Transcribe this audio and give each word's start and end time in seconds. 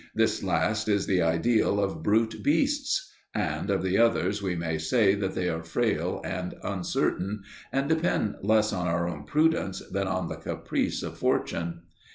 This 0.15 0.41
last 0.41 0.87
is 0.89 1.05
the 1.05 1.21
ideal 1.21 1.79
of 1.79 2.01
brute 2.01 2.41
beasts; 2.41 3.13
and 3.35 3.69
of 3.69 3.83
the 3.83 3.99
others 3.99 4.41
we 4.41 4.55
may 4.55 4.79
say 4.79 5.13
that 5.13 5.35
they 5.35 5.47
are 5.47 5.61
frail 5.61 6.21
and 6.25 6.55
uncertain, 6.63 7.43
and 7.71 7.87
depend 7.87 8.37
less 8.41 8.73
on 8.73 8.87
our 8.87 9.07
own 9.07 9.25
prudence 9.25 9.79
than 9.91 10.07
on 10.07 10.27
the 10.27 10.37
caprice 10.37 11.03
of 11.03 11.19
fortune. 11.19 11.81